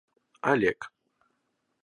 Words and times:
Олег 0.51 0.79